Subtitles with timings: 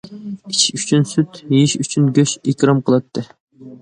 [0.51, 3.29] ئىچىش ئۈچۈن سۈت، يېيىش ئۈچۈن گۆش ئىكرام قىلاتتى.